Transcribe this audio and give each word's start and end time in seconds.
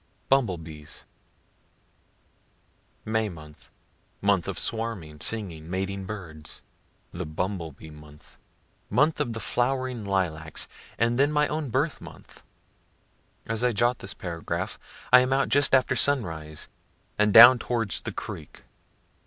BUMBLE 0.29 0.57
BEES 0.57 1.05
May 3.05 3.29
month 3.29 3.69
month 4.19 4.47
of 4.47 4.57
swarming, 4.57 5.19
singing, 5.21 5.69
mating 5.69 6.05
birds 6.05 6.63
the 7.11 7.27
bumble 7.27 7.71
bee 7.71 7.91
month 7.91 8.35
month 8.89 9.19
of 9.19 9.33
the 9.33 9.39
flowering 9.39 10.03
lilac 10.03 10.57
(and 10.97 11.19
then 11.19 11.31
my 11.31 11.47
own 11.49 11.69
birth 11.69 12.01
month.) 12.01 12.41
As 13.45 13.63
I 13.63 13.73
jot 13.73 13.99
this 13.99 14.15
paragraph, 14.15 14.79
I 15.13 15.19
am 15.19 15.31
out 15.31 15.49
just 15.49 15.75
after 15.75 15.95
sunrise, 15.95 16.67
and 17.19 17.31
down 17.31 17.59
towards 17.59 18.01
the 18.01 18.11
creek. 18.11 18.63